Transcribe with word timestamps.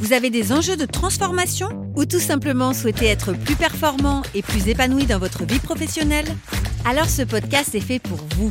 vous 0.00 0.14
avez 0.14 0.30
des 0.30 0.50
enjeux 0.50 0.78
de 0.78 0.86
transformation 0.86 1.68
ou 1.94 2.06
tout 2.06 2.20
simplement 2.20 2.72
souhaitez 2.72 3.06
être 3.06 3.34
plus 3.34 3.54
performant 3.54 4.22
et 4.34 4.40
plus 4.40 4.66
épanoui 4.66 5.04
dans 5.04 5.18
votre 5.18 5.44
vie 5.44 5.58
professionnelle? 5.58 6.24
Alors 6.86 7.08
ce 7.08 7.20
podcast 7.20 7.74
est 7.74 7.80
fait 7.80 7.98
pour 7.98 8.18
vous. 8.36 8.50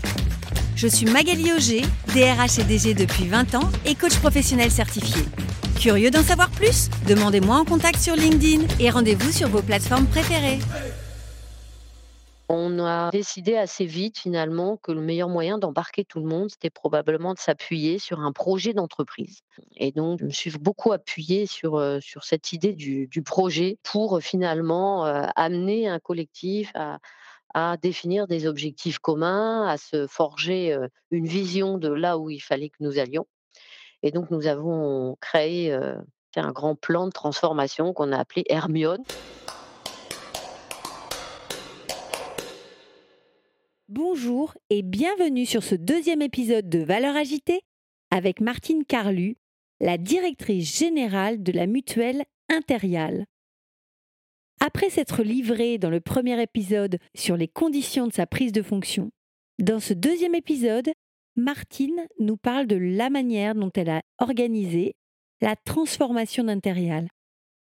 Je 0.76 0.88
suis 0.88 1.08
Magali 1.08 1.52
Auger, 1.52 1.82
DRH 2.14 2.60
et 2.60 2.64
DG 2.64 2.94
depuis 2.94 3.28
20 3.28 3.56
ans 3.56 3.70
et 3.86 3.96
coach 3.96 4.16
professionnel 4.18 4.70
certifié. 4.70 5.24
Curieux 5.80 6.12
d'en 6.12 6.24
savoir 6.24 6.52
plus? 6.52 6.90
Demandez-moi 7.08 7.58
en 7.58 7.66
contact 7.66 8.00
sur 8.00 8.16
LinkedIn 8.16 8.64
et 8.80 8.92
rendez-vous 8.92 9.32
sur 9.32 9.50
vos 9.50 9.64
plateformes 9.64 10.06
préférées. 10.06 10.60
On 12.52 12.80
a 12.80 13.12
décidé 13.12 13.56
assez 13.56 13.86
vite 13.86 14.18
finalement 14.18 14.78
que 14.78 14.92
le 14.92 15.02
meilleur 15.02 15.30
moyen 15.30 15.60
d'embarquer 15.60 16.04
tout 16.04 16.20
le 16.20 16.26
monde, 16.26 16.50
c'était 16.50 16.72
probablement 16.72 17.36
de 17.36 17.40
s'appuyer 17.40 18.00
sur 18.00 18.22
un 18.22 18.32
projet 18.32 18.74
d'entreprise. 18.74 19.42
Et 19.76 19.92
donc, 19.92 20.20
je 20.20 20.26
me 20.26 20.32
suis 20.32 20.50
beaucoup 20.58 20.92
appuyée 20.92 21.46
sur, 21.46 21.76
euh, 21.76 22.00
sur 22.02 22.24
cette 22.24 22.52
idée 22.52 22.74
du, 22.74 23.08
projet 23.24 23.78
pour 23.84 24.18
euh, 24.18 24.20
finalement 24.20 25.06
euh, 25.06 25.28
amener 25.36 25.88
un 25.88 26.00
collectif 26.00 26.72
à, 26.74 26.98
définir 27.82 28.26
des 28.26 28.48
objectifs 28.48 28.98
communs, 28.98 29.68
à 29.68 29.78
se 29.78 30.08
forger 30.08 30.78
une 31.12 31.26
vision 31.26 31.78
de 31.78 31.90
là 31.90 32.18
où 32.18 32.30
il 32.30 32.40
fallait 32.40 32.70
que 32.70 32.78
nous 32.80 33.00
allions. 33.00 33.26
Et 34.02 34.12
donc, 34.12 34.32
nous 34.32 34.48
avons 34.48 35.18
créé 35.20 35.74
un 35.74 36.52
grand 36.52 36.76
plan 36.76 37.08
de 37.08 37.12
transformation 37.12 37.92
qu'on 37.92 38.12
a 38.12 38.20
appelé 38.20 38.44
Hermione. 38.48 39.04
Bonjour 43.92 44.56
et 44.70 44.84
bienvenue 44.84 45.48
sur 45.48 45.64
ce 45.64 45.74
deuxième 45.74 46.22
épisode 46.22 46.70
de 46.70 46.78
Valeurs 46.78 47.16
agitée 47.16 47.62
avec 48.12 48.40
Martine 48.40 48.86
Carlu, 48.86 49.36
la 49.80 49.98
directrice 49.98 50.78
générale 50.78 51.42
de 51.42 51.52
la 51.52 51.66
mutuelle 51.66 52.26
Impériale. 52.50 53.26
Après 54.60 54.92
s'être 54.92 55.24
livrée 55.24 55.80
dans 55.80 55.90
le 55.90 56.02
premier 56.02 56.40
épisode 56.40 57.00
sur 57.16 57.36
les 57.36 57.48
conditions 57.48 58.06
de 58.06 58.14
sa 58.14 58.28
prise 58.28 58.52
de 58.52 58.62
fonction, 58.62 59.10
dans 59.58 59.80
ce 59.80 59.96
deuxième 59.96 60.36
épisode, 60.36 60.92
Martine 61.36 62.06
nous 62.20 62.38
parle 62.38 62.68
de 62.68 62.76
la 62.76 63.10
manière 63.10 63.56
dont 63.56 63.72
elle 63.74 63.90
a 63.90 64.04
organisé 64.20 64.98
la 65.42 65.56
transformation 65.56 66.44
d'Impérial. 66.44 67.08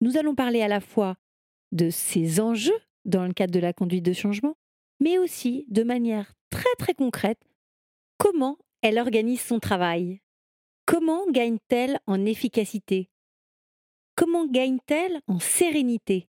Nous 0.02 0.18
allons 0.18 0.34
parler 0.34 0.64
à 0.64 0.68
la 0.68 0.82
fois 0.82 1.14
de 1.74 1.92
ses 1.92 2.40
enjeux 2.40 2.80
dans 3.06 3.28
le 3.28 3.34
cadre 3.34 3.54
de 3.54 3.60
la 3.60 3.72
conduite 3.72 4.04
de 4.04 4.14
changement, 4.14 4.56
mais 5.00 5.18
aussi 5.18 5.66
de 5.68 5.84
manière 5.84 6.34
très 6.50 6.74
très 6.78 6.94
concrète 6.94 7.42
comment 8.18 8.58
elle 8.82 9.00
organise 9.00 9.42
son 9.42 9.60
travail. 9.60 10.22
Comment 10.86 11.30
gagne-t-elle 11.30 12.00
en 12.08 12.26
efficacité? 12.26 13.10
Comment 14.16 14.48
gagne-t-elle 14.48 15.22
en 15.28 15.40
sérénité? 15.40 16.30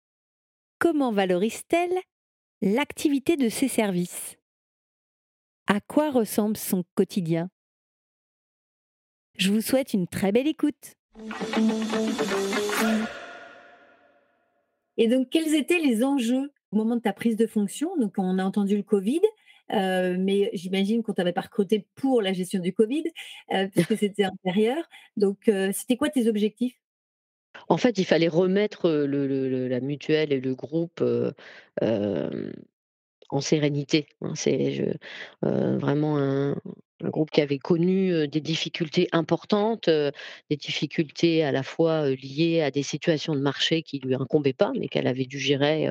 Comment 0.79 1.11
valorise-t-elle 1.11 1.97
l'activité 2.61 3.35
de 3.35 3.49
ses 3.49 3.67
services? 3.67 4.37
À 5.67 5.81
quoi 5.81 6.11
ressemble 6.11 6.57
son 6.57 6.83
quotidien? 6.95 7.49
Je 9.37 9.51
vous 9.51 9.61
souhaite 9.61 9.93
une 9.93 10.07
très 10.07 10.31
belle 10.31 10.47
écoute. 10.47 10.95
Et 14.97 15.07
donc, 15.07 15.29
quels 15.29 15.55
étaient 15.55 15.79
les 15.79 16.03
enjeux 16.03 16.52
au 16.73 16.75
moment 16.75 16.95
de 16.95 17.01
ta 17.01 17.13
prise 17.13 17.37
de 17.37 17.47
fonction 17.47 17.95
Donc, 17.97 18.15
on 18.17 18.39
a 18.39 18.43
entendu 18.43 18.75
le 18.75 18.83
Covid, 18.83 19.21
euh, 19.71 20.17
mais 20.19 20.49
j'imagine 20.53 21.03
qu'on 21.03 21.13
t'avait 21.13 21.33
pas 21.33 21.41
recruté 21.41 21.87
pour 21.95 22.21
la 22.21 22.33
gestion 22.33 22.59
du 22.59 22.73
Covid, 22.73 23.03
euh, 23.53 23.67
puisque 23.67 23.97
c'était 23.97 24.25
intérieur. 24.25 24.83
Donc, 25.15 25.47
euh, 25.47 25.71
c'était 25.73 25.97
quoi 25.97 26.09
tes 26.09 26.27
objectifs? 26.27 26.75
En 27.69 27.77
fait, 27.77 27.97
il 27.99 28.05
fallait 28.05 28.27
remettre 28.27 28.89
la 28.89 29.79
mutuelle 29.79 30.33
et 30.33 30.41
le 30.41 30.55
groupe 30.55 31.03
en 33.29 33.41
sérénité. 33.41 34.07
hein. 34.21 34.33
C'est 34.35 34.97
vraiment 35.41 36.17
un, 36.17 36.55
groupe 37.03 37.31
qui 37.31 37.41
avait 37.41 37.59
connu 37.59 38.27
des 38.27 38.41
difficultés 38.41 39.07
importantes, 39.11 39.87
des 39.87 40.57
difficultés 40.57 41.43
à 41.43 41.51
la 41.51 41.61
fois 41.61 42.09
liées 42.09 42.61
à 42.61 42.71
des 42.71 42.81
situations 42.81 43.35
de 43.35 43.41
marché 43.41 43.83
qui 43.83 43.99
lui 43.99 44.15
incombaient 44.15 44.53
pas, 44.53 44.71
mais 44.79 44.87
qu'elle 44.87 45.07
avait 45.07 45.25
dû 45.25 45.37
gérer 45.37 45.89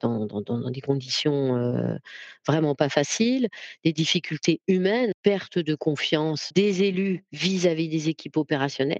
dans, 0.00 0.70
des 0.70 0.80
conditions 0.80 1.98
vraiment 2.46 2.74
pas 2.74 2.88
faciles, 2.88 3.48
des 3.84 3.92
difficultés 3.92 4.60
humaines, 4.68 5.12
perte 5.22 5.58
de 5.58 5.74
confiance 5.74 6.52
des 6.54 6.82
élus 6.82 7.24
vis-à-vis 7.32 7.88
des 7.88 8.08
équipes 8.08 8.36
opérationnelles 8.36 8.98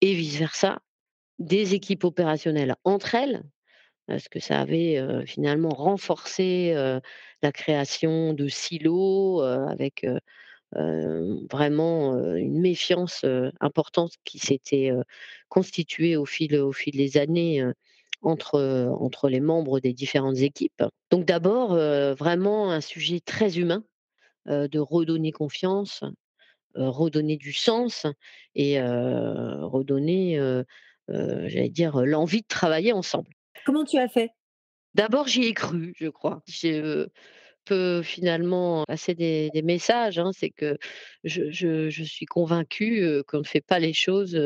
et 0.00 0.14
vice-versa, 0.14 0.80
des 1.38 1.74
équipes 1.74 2.04
opérationnelles 2.04 2.76
entre 2.84 3.14
elles, 3.14 3.42
parce 4.06 4.28
que 4.28 4.40
ça 4.40 4.60
avait 4.60 5.00
finalement 5.26 5.70
renforcé 5.70 6.74
la 7.42 7.52
création 7.52 8.34
de 8.34 8.48
silos 8.48 9.40
avec 9.40 10.06
vraiment 10.74 12.16
une 12.34 12.60
méfiance 12.60 13.24
importante 13.60 14.14
qui 14.24 14.38
s'était 14.38 14.92
constituée 15.48 16.16
au 16.16 16.26
fil, 16.26 16.56
au 16.56 16.72
fil 16.72 16.96
des 16.96 17.16
années 17.16 17.64
entre, 18.22 18.54
euh, 18.54 18.88
entre 18.88 19.28
les 19.28 19.40
membres 19.40 19.80
des 19.80 19.92
différentes 19.92 20.38
équipes. 20.38 20.84
Donc 21.10 21.24
d'abord, 21.24 21.72
euh, 21.74 22.14
vraiment 22.14 22.70
un 22.70 22.80
sujet 22.80 23.20
très 23.20 23.58
humain 23.58 23.84
euh, 24.48 24.68
de 24.68 24.78
redonner 24.78 25.32
confiance, 25.32 26.02
euh, 26.76 26.88
redonner 26.88 27.36
du 27.36 27.52
sens 27.52 28.06
et 28.54 28.80
redonner, 28.80 30.40
j'allais 31.08 31.68
dire, 31.68 32.00
l'envie 32.04 32.42
de 32.42 32.46
travailler 32.46 32.92
ensemble. 32.92 33.28
Comment 33.66 33.84
tu 33.84 33.98
as 33.98 34.08
fait? 34.08 34.30
D'abord, 34.94 35.26
j'y 35.26 35.44
ai 35.44 35.54
cru, 35.54 35.94
je 35.96 36.08
crois. 36.08 36.42
Je 36.46 36.68
euh, 36.68 37.06
peux 37.64 38.02
finalement 38.02 38.84
passer 38.86 39.14
des 39.14 39.50
des 39.54 39.62
messages, 39.62 40.18
hein. 40.18 40.30
C'est 40.32 40.50
que 40.50 40.76
je 41.24 41.50
je 41.50 41.88
je 41.88 42.04
suis 42.04 42.26
convaincue, 42.26 43.22
qu'on 43.26 43.38
ne 43.38 43.44
fait 43.44 43.60
pas 43.60 43.78
les 43.78 43.92
choses, 43.92 44.38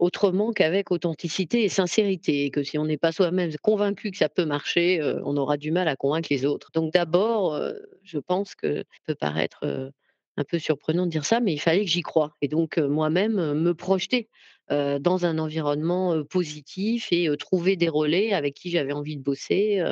autrement 0.00 0.52
qu'avec 0.52 0.90
authenticité 0.92 1.64
et 1.64 1.70
sincérité 1.70 2.46
et 2.46 2.50
que 2.50 2.62
si 2.64 2.78
on 2.78 2.86
n'est 2.86 2.98
pas 2.98 3.12
soi-même 3.12 3.52
convaincu 3.62 4.10
que 4.12 4.18
ça 4.18 4.28
peut 4.30 4.46
marcher, 4.46 5.00
heu, 5.02 5.20
on 5.24 5.36
aura 5.38 5.58
du 5.58 5.72
mal 5.72 5.88
à 5.88 5.96
convaincre 5.96 6.28
les 6.32 6.46
autres. 6.46 6.70
Donc 6.74 6.92
d'abord, 6.94 7.54
heu, 7.56 7.80
je 8.04 8.18
pense 8.18 8.54
que 8.56 8.78
ça 8.80 8.84
peut 9.06 9.14
paraître, 9.16 9.66
heu, 9.66 9.92
un 10.38 10.44
peu 10.44 10.58
surprenant 10.58 11.06
de 11.06 11.10
dire 11.12 11.26
ça, 11.26 11.40
mais 11.40 11.52
il 11.54 11.58
fallait 11.60 11.84
que 11.84 11.90
j'y 11.90 12.02
croie 12.02 12.36
et 12.42 12.48
donc 12.48 12.78
moi-même, 12.78 13.54
me 13.54 13.74
projeter, 13.74 14.28
dans 14.70 15.26
un 15.26 15.38
environnement, 15.38 16.24
positif 16.24 17.08
et 17.12 17.28
trouver 17.38 17.76
des 17.76 17.88
relais 17.88 18.32
avec 18.32 18.54
qui 18.54 18.70
j'avais 18.70 18.92
envie 18.92 19.16
de 19.16 19.22
bosser, 19.22 19.82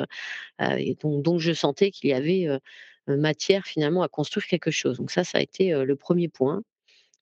et 0.61 0.95
dont 1.01 1.19
dont 1.21 1.39
je 1.39 1.53
sentais 1.53 1.91
qu'il 1.91 2.09
y 2.11 2.13
avait, 2.13 2.47
matière 3.07 3.65
finalement 3.65 4.03
à 4.03 4.09
construire 4.09 4.47
quelque 4.47 4.71
chose. 4.71 4.97
Donc 4.99 5.11
ça, 5.11 5.23
ça 5.25 5.39
a 5.39 5.41
été, 5.41 5.71
le 5.73 5.95
premier 5.97 6.29
point, 6.29 6.63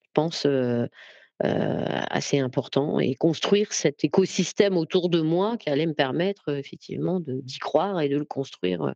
je 0.03 0.09
pense, 0.13 0.47
assez 1.41 2.39
important 2.39 2.99
et 2.99 3.15
construire 3.15 3.73
cet 3.73 4.03
écosystème 4.03 4.77
autour 4.77 5.09
de 5.09 5.21
moi 5.21 5.57
qui 5.57 5.69
allait 5.69 5.85
me 5.87 5.93
permettre, 5.93 6.51
heu, 6.51 6.57
effectivement 6.57 7.19
d'y 7.21 7.59
croire 7.59 8.01
et 8.01 8.09
de 8.09 8.17
le 8.17 8.25
construire, 8.25 8.93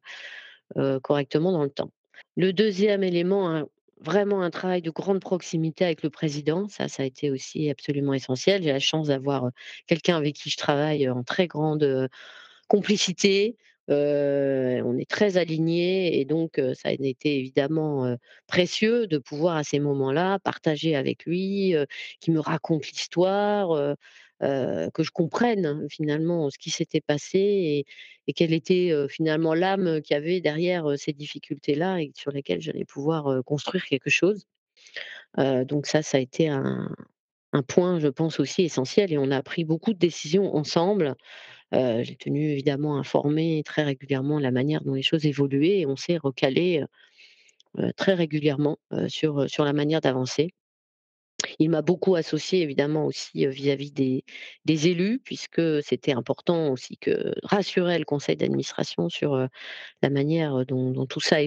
heu, 0.78 1.00
correctement 1.02 1.52
dans 1.52 1.64
le 1.64 1.70
temps. 1.72 1.92
Le 2.38 2.54
deuxième 2.54 3.04
élément, 3.04 3.66
vraiment 4.02 4.42
un 4.42 4.50
travail 4.52 4.82
de 4.82 4.92
grande 4.92 5.20
proximité 5.22 5.86
avec 5.86 6.04
le 6.04 6.10
président, 6.10 6.68
ça, 6.70 6.88
ça 6.88 7.04
a 7.04 7.06
été 7.06 7.32
aussi 7.32 7.70
absolument 7.70 8.14
essentiel. 8.14 8.64
J'ai 8.64 8.72
la 8.72 8.80
chance 8.80 9.08
d'avoir, 9.08 9.50
quelqu'un 9.88 10.18
avec 10.18 10.36
qui 10.36 10.50
je 10.50 10.58
travaille, 10.58 11.10
en 11.10 11.24
très 11.24 11.48
grande, 11.48 12.10
complicité, 12.68 13.58
heu, 13.92 14.82
on 14.86 14.98
est 14.98 15.10
très 15.10 15.38
alignés 15.38 16.20
et 16.20 16.26
donc 16.26 16.62
ça 16.76 16.90
a 16.90 16.92
été 16.94 17.38
évidemment, 17.40 18.16
précieux 18.48 19.08
de 19.08 19.18
pouvoir 19.18 19.58
à 19.58 19.64
ces 19.64 19.80
moments-là 19.80 20.40
partager 20.40 20.96
avec 20.96 21.26
lui, 21.26 21.76
qu'il 22.20 22.34
me 22.34 22.40
raconte 22.40 22.88
l'histoire, 22.88 23.96
que 24.42 25.04
je 25.04 25.12
comprenne 25.12 25.88
finalement 25.90 26.50
ce 26.50 26.58
qui 26.58 26.70
s'était 26.72 27.02
passé 27.02 27.40
et 27.40 27.86
et 28.28 28.34
quelle 28.34 28.54
était, 28.54 28.94
finalement 29.10 29.54
l'âme 29.56 30.02
qu'il 30.02 30.14
y 30.14 30.18
avait 30.18 30.42
derrière, 30.42 30.86
ces 30.98 31.12
difficultés-là 31.14 32.02
et 32.02 32.12
sur 32.16 32.32
lesquelles 32.32 32.62
j'allais 32.62 32.86
pouvoir, 32.86 33.44
construire 33.46 33.86
quelque 33.86 34.10
chose. 34.12 34.46
Donc 35.38 35.88
ça, 35.88 36.02
ça 36.04 36.18
a 36.18 36.22
été 36.22 36.50
un 36.50 36.90
un 37.54 37.64
point, 37.64 38.00
je 38.00 38.08
pense 38.08 38.40
aussi 38.40 38.64
essentiel 38.64 39.12
et 39.14 39.18
on 39.18 39.32
a 39.32 39.44
pris 39.44 39.66
beaucoup 39.66 39.94
de 39.94 40.00
décisions 40.00 40.56
ensemble 40.56 41.16
Heu, 41.74 42.04
j'ai 42.04 42.16
tenu 42.18 42.52
évidemment 42.52 42.98
informer 42.98 43.64
très 43.66 43.84
régulièrement 43.84 44.40
la 44.40 44.52
manière 44.52 44.84
dont 44.84 44.94
les 44.96 45.04
choses 45.04 45.26
évoluaient 45.28 45.80
et 45.82 45.86
on 45.88 45.96
s'est 45.98 46.18
recalé, 46.18 46.82
heu 46.82 46.88
heu, 47.84 47.94
très 47.98 48.14
régulièrement, 48.16 48.78
sur, 49.10 49.48
la 49.66 49.74
manière 49.74 50.02
d'avancer. 50.02 50.52
Il 51.60 51.70
m'a 51.70 51.82
beaucoup 51.82 52.16
associée 52.16 52.62
évidemment 52.62 53.06
aussi, 53.06 53.48
vis-à-vis 53.48 53.92
des 53.92 54.88
élus 54.88 55.20
puisque 55.24 55.62
c'était 55.84 56.12
important 56.14 56.72
aussi 56.72 56.98
que 56.98 57.34
rassurer 57.44 57.98
le 58.00 58.06
conseil 58.06 58.36
d'administration 58.38 59.10
sur, 59.10 59.36
la 60.04 60.10
manière, 60.12 60.66
dont 60.68 60.92
dont 60.92 61.08
tout 61.08 61.22
ça 61.22 61.38
a 61.38 61.42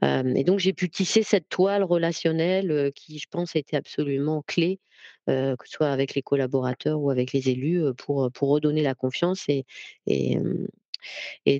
et 0.00 0.44
donc 0.44 0.58
j'ai 0.58 0.72
pu 0.72 0.88
tisser 0.88 1.22
cette 1.22 1.48
toile 1.48 1.84
relationnelle, 1.84 2.92
qui 2.94 3.18
je 3.18 3.26
pense 3.30 3.54
était 3.56 3.76
absolument 3.76 4.42
clé, 4.46 4.80
que 5.26 5.56
ce 5.64 5.72
soit 5.72 5.90
avec 5.90 6.14
les 6.14 6.22
collaborateurs 6.22 7.00
ou 7.00 7.10
avec 7.10 7.32
les 7.32 7.50
élus, 7.50 7.84
pour, 7.98 8.30
redonner 8.40 8.82
la 8.82 8.94
confiance 8.94 9.46
et 9.48 9.64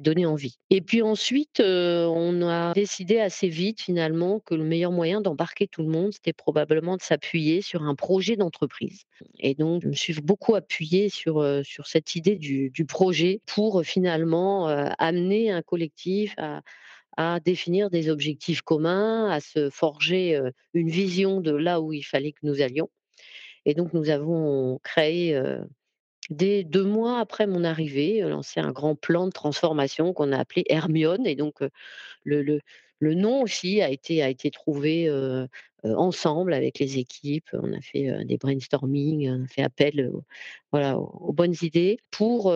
donner 0.00 0.26
envie. 0.26 0.58
Et 0.70 0.80
puis 0.80 1.02
ensuite, 1.02 1.60
on 1.60 2.42
a 2.48 2.72
décidé 2.72 3.20
assez 3.20 3.48
vite 3.48 3.82
finalement 3.82 4.40
que 4.40 4.54
le 4.54 4.64
meilleur 4.64 4.92
moyen 4.92 5.20
d'embarquer 5.20 5.66
tout 5.66 5.82
le 5.82 5.88
monde, 5.88 6.12
c'était 6.12 6.32
probablement 6.32 6.96
de 6.96 7.02
s'appuyer 7.02 7.60
sur 7.60 7.82
un 7.82 7.94
projet 7.94 8.36
d'entreprise. 8.36 9.04
Et 9.38 9.54
donc 9.54 9.82
je 9.82 9.88
me 9.88 9.94
suis 9.94 10.14
beaucoup 10.14 10.54
appuyée 10.54 11.08
sur, 11.08 11.44
cette 11.84 12.16
idée 12.16 12.36
du 12.36 12.84
projet 12.86 13.40
pour, 13.46 13.82
finalement, 13.84 14.68
amener 14.98 15.50
un 15.50 15.62
collectif 15.62 16.34
à 16.38 16.62
à 17.16 17.40
définir 17.40 17.90
des 17.90 18.08
objectifs 18.08 18.62
communs, 18.62 19.30
à 19.30 19.40
se 19.40 19.70
forger, 19.70 20.40
une 20.74 20.88
vision 20.88 21.40
de 21.40 21.52
là 21.52 21.80
où 21.80 21.92
il 21.92 22.02
fallait 22.02 22.32
que 22.32 22.40
nous 22.44 22.60
allions. 22.62 22.88
Et 23.64 23.74
donc 23.74 23.92
nous 23.92 24.10
avons 24.10 24.80
créé, 24.82 25.40
dès 26.30 26.64
2 26.64 26.84
mois 26.84 27.20
après 27.20 27.46
mon 27.46 27.64
arrivée, 27.64 28.20
lancé 28.22 28.60
un 28.60 28.72
grand 28.72 28.94
plan 28.94 29.26
de 29.26 29.32
transformation 29.32 30.12
qu'on 30.12 30.32
a 30.32 30.38
appelé 30.38 30.64
Hermione 30.68 31.26
et 31.26 31.36
donc, 31.36 31.60
le 32.24 32.42
le 32.42 32.60
le 32.98 33.14
nom 33.14 33.42
aussi 33.42 33.82
a 33.82 33.90
été 33.90 34.22
a 34.22 34.28
été 34.28 34.50
trouvé, 34.50 35.10
ensemble 35.84 36.54
avec 36.54 36.78
les 36.78 36.98
équipes. 36.98 37.50
On 37.52 37.72
a 37.72 37.80
fait, 37.80 38.24
des 38.24 38.36
brainstorming, 38.36 39.28
on 39.28 39.44
a 39.44 39.48
fait 39.48 39.62
appel, 39.62 40.12
voilà, 40.70 40.98
aux 40.98 41.32
bonnes 41.32 41.56
idées 41.62 41.98
pour, 42.10 42.46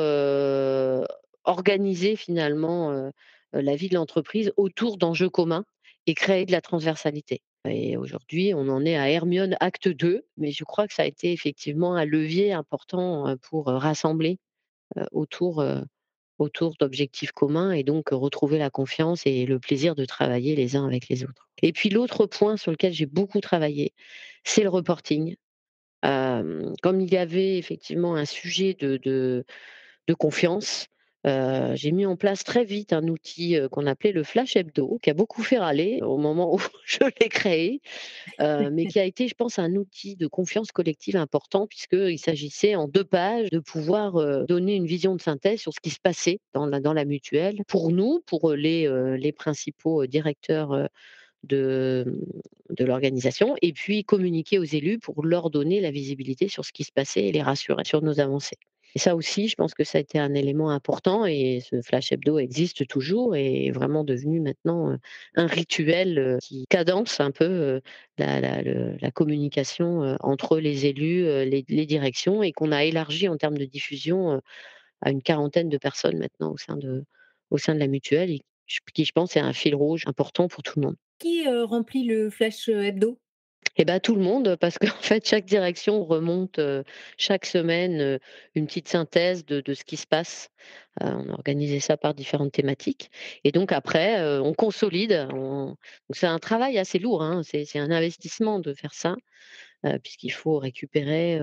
organiser 1.45 2.17
finalement, 2.17 3.11
la 3.63 3.77
vie 3.77 3.89
de 3.89 3.95
l'entreprise 3.95 4.53
autour 4.57 4.99
d'enjeux 4.99 5.31
communs 5.31 5.65
et 6.07 6.15
créer 6.15 6.47
de 6.47 6.53
la 6.53 6.61
transversalité. 6.61 7.43
Et 7.69 7.97
aujourd'hui, 7.97 8.55
on 8.55 8.69
en 8.69 8.85
est 8.85 8.97
à 8.97 9.11
Hermione 9.11 9.57
acte 9.61 9.89
2, 9.89 10.23
mais 10.37 10.53
je 10.53 10.65
crois 10.65 10.87
que 10.87 10.95
ça 10.95 11.03
a 11.03 11.07
été 11.07 11.33
effectivement 11.33 11.95
un 11.97 12.05
levier 12.05 12.53
important, 12.53 13.29
heu, 13.29 13.37
pour, 13.39 13.71
heu, 13.71 13.77
rassembler, 13.77 14.39
autour, 15.13 15.65
autour 16.39 16.75
d'objectifs 16.81 17.33
communs 17.33 17.73
et 17.73 17.85
donc, 17.85 18.11
retrouver 18.11 18.59
la 18.59 18.71
confiance 18.71 19.23
et 19.27 19.47
le 19.47 19.59
plaisir 19.61 19.95
de 19.97 20.05
travailler 20.05 20.57
les 20.57 20.77
uns 20.77 20.87
avec 20.87 21.09
les 21.09 21.25
autres. 21.25 21.49
Et 21.63 21.73
puis 21.73 21.91
l'autre 21.91 22.27
point 22.27 22.57
sur 22.57 22.73
lequel 22.73 22.93
j'ai 22.93 23.07
beaucoup 23.07 23.41
travaillé, 23.41 23.93
c'est 24.45 24.63
le 24.63 24.71
reporting. 24.71 25.37
Comme 26.03 27.01
il 27.01 27.13
y 27.13 27.17
avait 27.19 27.59
effectivement 27.59 28.17
un 28.17 28.27
sujet 28.27 28.75
de 28.75 28.99
de 30.09 30.15
confiance, 30.15 30.87
heu, 31.27 31.75
j'ai 31.75 31.93
mis 31.93 32.07
en 32.07 32.17
place 32.17 32.45
très 32.45 32.65
vite 32.65 32.93
un 32.93 33.09
outil, 33.09 33.57
heu, 33.57 33.69
qu'on 33.69 33.87
appelait 33.87 34.13
le 34.13 34.23
flash 34.25 34.57
hebdo, 34.57 34.99
qui 35.03 35.11
a 35.11 35.15
beaucoup 35.15 35.43
fait 35.43 35.59
râler 35.59 36.01
au 36.03 36.19
moment 36.19 36.55
où 36.55 36.59
je 36.87 36.99
l'ai 37.21 37.29
créé, 37.29 37.81
heu, 38.41 38.71
mais 38.71 38.87
qui 38.87 38.99
a 39.01 39.05
été, 39.05 39.29
je 39.29 39.35
pense, 39.35 39.59
un 39.59 39.75
outil 39.77 40.17
de 40.17 40.27
confiance 40.27 40.73
collective 40.73 41.17
important 41.17 41.67
puisqu'il 41.67 42.19
s'agissait 42.19 42.77
en 42.77 42.89
2 42.89 43.05
pages 43.05 43.51
de 43.51 43.59
pouvoir, 43.59 44.47
donner 44.47 44.75
une 44.77 44.87
vision 44.87 45.15
de 45.17 45.21
synthèse 45.23 45.61
sur 45.61 45.73
ce 45.73 45.81
qui 45.81 45.91
se 45.91 46.01
passait 46.01 46.41
dans 46.55 46.67
la 46.67 47.05
mutuelle. 47.05 47.61
Pour 47.69 47.91
nous, 47.91 48.21
pour, 48.27 48.53
les, 48.55 49.33
principaux, 49.37 50.07
directeurs, 50.07 50.89
de 51.45 52.85
l'organisation 52.85 53.55
et 53.63 53.73
puis 53.73 54.05
communiquer 54.05 54.59
aux 54.59 54.65
élus 54.65 54.99
pour 54.99 55.25
leur 55.25 55.51
donner 55.51 55.81
la 55.81 55.91
visibilité 55.91 56.49
sur 56.49 56.65
ce 56.65 56.73
qui 56.73 56.85
se 56.85 56.93
passait 56.93 57.25
et 57.25 57.33
les 57.33 57.43
rassurer 57.43 57.85
sur 57.85 58.03
nos 58.03 58.21
avancées. 58.21 58.59
Et 58.97 58.99
ça 58.99 59.15
aussi, 59.15 59.47
je 59.49 59.57
pense 59.57 59.75
que 59.75 59.85
ça 59.85 59.99
a 59.99 60.01
été 60.01 60.19
un 60.19 60.33
élément 60.33 60.71
important 60.71 61.27
et 61.27 61.61
ce 61.61 61.83
flash 61.83 62.13
hebdo 62.13 62.39
existe 62.39 62.89
toujours 62.89 63.37
et 63.37 63.67
est 63.67 63.71
vraiment 63.71 64.05
devenu 64.05 64.41
maintenant, 64.41 64.97
un 65.35 65.47
rituel, 65.47 66.39
qui 66.43 66.65
cadence 66.71 67.21
un 67.21 67.31
peu, 67.31 67.83
la 68.17 69.11
communication, 69.13 70.17
entre 70.21 70.59
les 70.59 70.87
élus, 70.87 71.27
les 71.45 71.85
directions 71.85 72.43
et 72.43 72.53
qu'on 72.53 72.73
a 72.73 72.85
élargi 72.85 73.29
en 73.29 73.37
termes 73.37 73.59
de 73.59 73.67
diffusion, 73.67 74.41
à 75.03 75.11
une 75.11 75.21
quarantaine 75.21 75.69
de 75.69 75.77
personnes 75.77 76.17
maintenant 76.17 76.53
au 76.53 76.57
sein 76.57 76.79
de 76.79 77.05
au 77.51 77.59
sein 77.59 77.75
de 77.75 77.81
la 77.81 77.89
mutuelle 77.89 78.31
et 78.31 78.41
qui 78.95 79.05
je 79.05 79.13
pense 79.13 79.37
est 79.37 79.41
un 79.41 79.53
fil 79.53 79.75
rouge 79.75 80.05
important 80.07 80.49
pour 80.49 80.63
tout 80.63 80.81
le 80.81 80.87
monde. 80.87 80.97
Qui, 81.19 81.47
remplit 81.47 82.05
le 82.05 82.31
flash, 82.31 82.71
hebdo? 82.71 83.19
Et 83.77 83.85
bah, 83.85 84.01
tout 84.01 84.15
le 84.15 84.23
monde, 84.23 84.57
parce 84.57 84.79
qu'en 84.79 84.87
fait, 85.01 85.27
chaque 85.27 85.45
direction 85.45 86.05
remonte, 86.05 86.61
chaque 87.19 87.47
semaine, 87.47 88.19
une 88.55 88.67
petite 88.67 88.89
synthèse 88.89 89.45
de 89.45 89.61
de 89.61 89.75
ce 89.75 89.85
qui 89.85 89.97
se 89.97 90.07
passe. 90.07 90.51
On 91.01 91.29
a 91.29 91.33
organisé 91.33 91.79
ça 91.81 91.97
par 91.99 92.15
différentes 92.15 92.53
thématiques 92.53 93.11
et 93.45 93.53
donc 93.53 93.73
après, 93.73 94.23
on 94.41 94.55
consolide, 94.55 95.29
c'est 96.11 96.27
un 96.27 96.39
travail 96.39 96.79
assez 96.79 96.99
lourd, 96.99 97.23
hein, 97.23 97.43
c'est 97.45 97.79
un 97.79 97.91
investissement 97.91 98.61
de 98.61 98.73
faire 98.73 98.95
ça, 98.95 99.15
puisqu'il 100.03 100.31
faut 100.33 100.59
récupérer, 100.59 101.39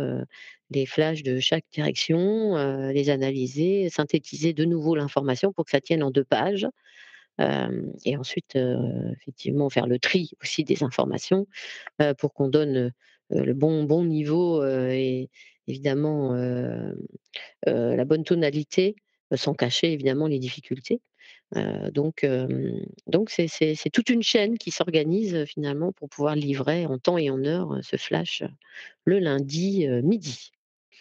les 0.72 0.86
flashs 0.88 1.24
de 1.24 1.40
chaque 1.40 1.66
direction, 1.72 2.56
les 2.92 3.10
analyser, 3.12 3.90
synthétiser 3.90 4.54
de 4.54 4.66
nouveau 4.66 4.96
l'information 4.96 5.54
pour 5.54 5.66
que 5.66 5.72
ça 5.72 5.82
tienne 5.82 6.04
en 6.04 6.12
2 6.12 6.24
pages. 6.26 6.68
Et 7.40 8.18
ensuite, 8.18 8.56
effectivement 8.56 9.70
faire 9.70 9.88
le 9.88 10.00
tri 10.00 10.32
aussi 10.42 10.64
des 10.64 10.84
informations, 10.84 11.48
pour 12.18 12.34
qu'on 12.34 12.48
donne, 12.48 12.92
le 13.30 13.54
bon 13.54 13.84
bon 13.84 14.06
niveau, 14.06 14.64
et 14.66 15.30
évidemment, 15.68 16.34
la 17.66 18.06
bonne 18.06 18.24
tonalité, 18.24 18.96
sans 19.34 19.54
cacher 19.54 19.92
évidemment 19.94 20.28
les 20.28 20.40
difficultés. 20.40 21.02
Donc 21.92 22.26
donc 23.08 23.30
c'est 23.30 23.48
c'est 23.48 23.76
c'est 23.76 23.90
toute 23.90 24.10
une 24.10 24.24
chaîne 24.24 24.58
qui 24.58 24.72
s'organise, 24.72 25.46
finalement 25.46 25.92
pour 25.92 26.10
pouvoir 26.10 26.36
livrer 26.36 26.86
en 26.86 26.98
temps 26.98 27.18
et 27.18 27.30
en 27.30 27.44
heure, 27.46 27.74
heu, 27.74 27.82
ce 27.82 27.98
flash, 27.98 28.44
le 29.06 29.20
lundi, 29.20 29.88
midi. 30.04 30.52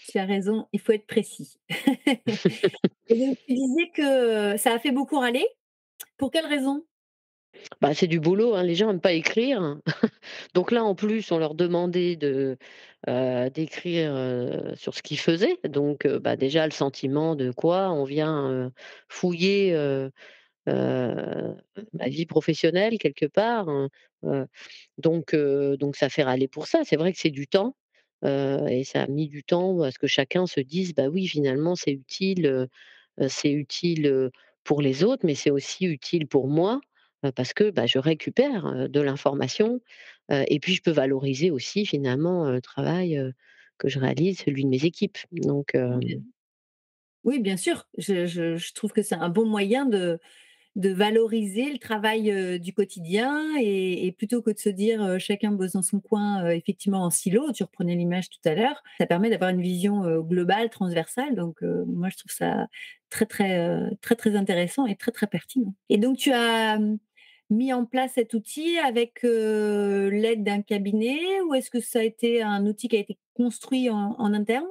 Tu 0.08 0.18
as 0.18 0.24
raison, 0.24 0.66
il 0.72 0.80
faut 0.80 0.92
être 0.92 1.06
précis. 1.06 1.58
Et 3.08 3.14
donc 3.14 3.38
tu 3.46 3.54
disais 3.54 3.90
que, 3.94 4.56
ça 4.56 4.74
a 4.74 4.78
fait 4.78 4.90
beaucoup 4.90 5.18
râler. 5.18 5.46
Pour 6.16 6.30
quelle 6.30 6.46
raison? 6.46 6.86
Bah, 7.80 7.94
c'est 7.94 8.06
du 8.06 8.18
boulot, 8.20 8.54
hein, 8.54 8.62
les 8.62 8.74
gens 8.74 8.90
aiment 8.90 9.00
pas 9.00 9.12
écrire. 9.12 9.78
Donc 10.54 10.70
là, 10.72 10.84
en 10.84 10.94
plus, 10.94 11.30
on 11.32 11.38
leur 11.38 11.54
demandait 11.54 12.16
de, 12.16 12.56
d'écrire, 13.54 14.14
sur 14.76 14.94
ce 14.94 15.02
qu'ils 15.02 15.18
faisaient. 15.18 15.58
Donc, 15.64 16.06
bah, 16.06 16.36
déjà 16.36 16.64
le 16.66 16.72
sentiment 16.72 17.36
de 17.36 17.50
quoi? 17.52 17.90
On 17.92 18.04
vient, 18.04 18.72
fouiller, 19.08 19.74
ma 21.92 22.08
vie 22.08 22.26
professionnelle 22.26 22.98
quelque 22.98 23.26
part, 23.26 23.68
hein, 23.68 23.88
donc 24.98 25.34
donc 25.36 25.96
ça 25.96 26.08
fait 26.08 26.22
râler 26.22 26.48
pour 26.48 26.66
ça. 26.66 26.82
C'est 26.84 26.96
vrai 26.96 27.12
que 27.12 27.18
c'est 27.18 27.30
du 27.30 27.46
temps, 27.48 27.76
et 28.24 28.84
ça 28.84 29.02
a 29.02 29.06
mis 29.08 29.28
du 29.28 29.44
temps 29.44 29.80
à 29.82 29.90
ce 29.90 29.98
que 29.98 30.06
chacun 30.06 30.46
se 30.46 30.60
dise: 30.60 30.94
«Bah 30.94 31.08
oui, 31.08 31.26
finalement, 31.26 31.74
c'est 31.76 31.92
utile, 31.92 32.68
c'est 33.28 33.52
utile, 33.52 34.30
pour 34.64 34.82
les 34.82 35.04
autres, 35.04 35.26
mais 35.26 35.34
c'est 35.34 35.50
aussi 35.50 35.86
utile 35.86 36.26
pour 36.28 36.48
moi, 36.48 36.80
parce 37.36 37.52
que, 37.54 37.70
bah, 37.70 37.86
je 37.86 37.98
récupère, 37.98 38.88
de 38.88 39.00
l'information, 39.00 39.80
et 40.30 40.60
puis 40.60 40.74
je 40.74 40.82
peux 40.82 40.90
valoriser 40.92 41.50
aussi 41.50 41.86
finalement, 41.86 42.50
le 42.50 42.60
travail, 42.62 43.20
que 43.78 43.88
je 43.88 43.98
réalise, 44.00 44.40
celui 44.40 44.64
de 44.64 44.70
mes 44.70 44.84
équipes». 44.86 45.18
Donc 45.32 45.74
Oui, 47.24 47.38
bien 47.40 47.56
sûr. 47.56 47.86
Je 47.98 48.26
je 48.26 48.56
je 48.56 48.72
trouve 48.74 48.92
que 48.92 49.02
c'est 49.02 49.14
un 49.14 49.28
bon 49.28 49.46
moyen 49.46 49.86
de 49.86 50.18
de 50.76 50.90
valoriser 50.90 51.70
le 51.70 51.78
travail, 51.78 52.58
du 52.60 52.72
quotidien 52.72 53.44
et 53.60 54.14
plutôt 54.16 54.40
que 54.40 54.50
de 54.50 54.58
se 54.58 54.68
dire, 54.68 55.18
chacun 55.18 55.52
bosse 55.52 55.72
dans 55.72 55.82
son 55.82 56.00
coin, 56.00 56.48
effectivement 56.50 57.04
en 57.04 57.10
silo, 57.10 57.52
tu 57.52 57.62
reprenais 57.62 57.94
l'image 57.94 58.30
tout 58.30 58.40
à 58.46 58.54
l'heure, 58.54 58.82
ça 58.98 59.06
permet 59.06 59.28
d'avoir 59.28 59.50
une 59.50 59.60
vision, 59.60 60.20
globale, 60.20 60.70
transversale 60.70 61.34
donc 61.34 61.60
moi 61.62 62.08
je 62.08 62.16
trouve 62.16 62.32
ça 62.32 62.68
très, 63.10 63.26
très, 63.26 63.90
très, 64.00 64.16
très 64.16 64.34
intéressant 64.34 64.86
et 64.86 64.96
très, 64.96 65.12
très 65.12 65.26
pertinent. 65.26 65.74
Et 65.90 65.98
donc 65.98 66.16
tu 66.16 66.32
as, 66.32 66.78
mis 67.50 67.74
en 67.74 67.84
place 67.84 68.12
cet 68.14 68.32
outil 68.32 68.78
avec, 68.78 69.20
l'aide 69.22 70.42
d'un 70.42 70.62
cabinet 70.62 71.40
ou 71.46 71.54
est-ce 71.54 71.70
que 71.70 71.80
ça 71.80 71.98
a 71.98 72.02
été 72.02 72.42
un 72.42 72.66
outil 72.66 72.88
qui 72.88 72.96
a 72.96 73.00
été 73.00 73.18
construit 73.34 73.90
en 73.90 74.32
interne? 74.32 74.64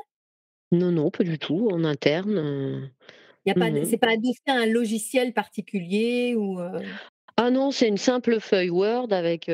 non, 0.72 0.92
non, 0.92 1.12
pas 1.12 1.24
du 1.24 1.38
tout, 1.38 1.68
en 1.72 1.84
interne, 1.84 2.90
Il 3.46 3.52
a 3.52 3.56
pas 3.56 3.72
pas 4.00 4.12
adossé 4.12 4.40
à 4.48 4.54
un 4.54 4.66
logiciel 4.68 5.34
particulier 5.34 6.36
ou? 6.36 6.60
Ah 7.38 7.50
non, 7.50 7.72
c'est 7.72 7.88
une 7.88 7.98
simple 7.98 8.40
feuille 8.40 8.70
Word 8.70 9.12
avec, 9.14 9.50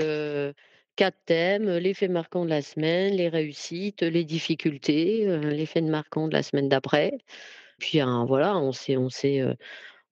4 0.96 1.18
thèmes, 1.26 1.70
les 1.78 1.94
faits 1.94 2.10
marquants 2.12 2.44
de 2.46 2.50
la 2.50 2.62
semaine, 2.64 3.14
les 3.16 3.30
réussites, 3.30 4.02
les 4.02 4.24
difficultés, 4.26 5.28
heu, 5.28 5.40
les 5.50 5.66
faits 5.68 5.84
marquants 5.86 6.28
de 6.28 6.34
la 6.34 6.42
semaine 6.44 6.70
d'après. 6.70 7.18
Puis 7.80 8.00
un 8.02 8.26
voilà, 8.26 8.58
on 8.58 8.72
s'est 8.74 8.98
on 8.98 9.10
s'est, 9.10 9.42
heu, 9.42 9.56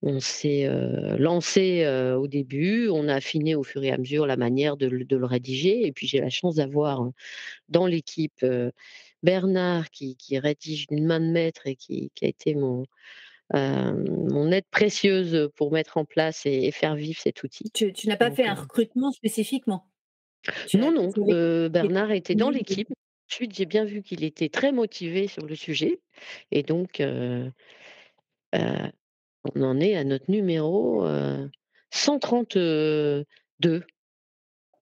on 0.04 0.20
s'est, 0.22 0.68
heu, 0.68 1.18
lancé, 1.20 1.88
au 2.18 2.28
début, 2.28 2.90
on 2.90 3.08
a 3.10 3.16
affiné 3.16 3.56
au 3.56 3.64
fur 3.64 3.84
et 3.84 3.92
à 3.92 3.98
mesure 4.00 4.28
la 4.28 4.38
manière 4.38 4.78
de 4.78 4.88
le 4.88 5.06
de 5.06 5.18
le 5.18 5.26
rédiger 5.26 5.88
et 5.88 5.92
puis 5.94 6.08
j'ai 6.08 6.22
la 6.22 6.30
chance 6.32 6.56
d'avoir, 6.58 7.04
heu, 7.06 7.12
dans 7.70 7.88
l'équipe, 7.88 8.46
Bernard 9.24 9.90
qui 9.92 10.16
qui 10.18 10.40
rédige 10.40 10.88
d'une 10.88 11.06
main 11.08 11.20
de 11.22 11.28
maître 11.32 11.68
et 11.68 11.76
qui 11.78 12.12
qui 12.16 12.26
a 12.26 12.30
été 12.30 12.56
mon, 12.56 12.86
mon 13.54 14.52
aide 14.52 14.66
précieuse, 14.72 15.50
pour 15.56 15.72
mettre 15.72 15.98
en 15.98 16.06
place 16.06 16.46
et 16.46 16.66
et 16.68 16.72
faire 16.72 16.96
vivre 16.96 17.20
cet 17.20 17.44
outil. 17.44 17.72
Tu 17.76 17.94
tu 17.94 18.08
n'as 18.08 18.18
pas 18.18 18.32
Donc 18.32 18.32
fait 18.32 18.48
un 18.48 18.56
recrutement 18.56 19.12
spécifiquement? 19.12 19.92
Tu 20.66 20.78
non, 20.78 20.92
non, 20.92 21.12
Bernard 21.70 22.12
était 22.12 22.36
dans 22.36 22.50
l'équipe. 22.50 22.90
Ensuite, 23.32 23.56
j'ai 23.56 23.66
bien 23.66 23.86
vu 23.86 24.02
qu'il 24.04 24.24
était 24.24 24.50
très 24.50 24.72
motivé 24.72 25.28
sur 25.28 25.46
le 25.46 25.56
sujet 25.56 26.02
et 26.52 26.64
donc 26.64 27.02
on 29.56 29.62
en 29.64 29.80
est 29.80 29.96
à 29.96 30.04
notre 30.04 30.30
numéro, 30.32 31.06
heu, 31.06 31.50
132. 31.92 33.84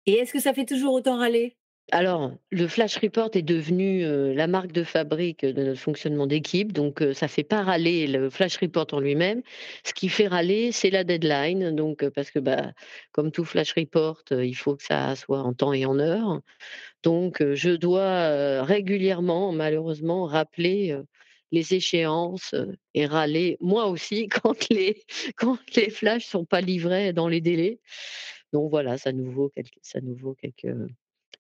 et 0.07 0.13
est-ce 0.15 0.33
que 0.33 0.41
ça 0.41 0.55
fait 0.55 0.65
toujours 0.65 0.95
autant 0.95 1.17
râler? 1.17 1.57
Alors, 1.95 2.33
le 2.51 2.67
flash 2.69 2.97
report 2.99 3.31
est 3.35 3.43
devenu, 3.43 4.03
la 4.35 4.47
marque 4.47 4.73
de 4.73 4.83
fabrique 4.83 5.45
de 5.45 5.63
notre 5.63 5.81
fonctionnement 5.81 6.27
d'équipe, 6.27 6.73
donc 6.73 7.03
heu, 7.03 7.13
ça 7.13 7.29
fait 7.29 7.45
pas 7.45 7.63
râler 7.63 8.07
le 8.07 8.31
flash 8.31 8.57
report 8.57 8.87
en 8.93 8.99
lui-même. 9.01 9.43
Ce 9.85 9.93
qui 9.93 10.09
fait 10.09 10.27
râler, 10.27 10.73
c'est 10.73 10.89
la 10.89 11.05
deadline, 11.05 11.77
donc 11.77 12.09
parce 12.11 12.31
que, 12.31 12.39
bah, 12.39 12.73
comme 13.13 13.31
tout 13.31 13.45
flash 13.45 13.75
report, 13.75 14.23
il 14.31 14.55
faut 14.57 14.75
que 14.75 14.83
ça 14.83 15.15
soit 15.17 15.41
en 15.41 15.53
temps 15.53 15.75
et 15.75 15.85
en 15.85 15.99
heure. 15.99 16.41
Donc 17.03 17.43
je 17.55 17.71
dois, 17.71 18.65
régulièrement, 18.65 19.53
malheureusement, 19.53 20.25
rappeler, 20.27 20.99
les 21.53 21.75
échéances, 21.75 22.55
et 22.95 23.07
râler 23.07 23.59
moi 23.61 23.87
aussi 23.89 24.29
quand 24.43 24.69
les 24.71 25.03
quand 25.37 25.59
les 25.77 25.91
flashs 25.91 26.27
sont 26.27 26.47
pas 26.47 26.63
livrés 26.63 27.13
dans 27.13 27.29
les 27.29 27.41
délais. 27.43 27.81
Donc 28.53 28.71
voilà, 28.71 28.99
ça 28.99 29.13
nous 29.13 29.51
ça 29.83 30.01
nous 30.01 30.17
vaut 30.17 30.35
quelques 30.35 30.75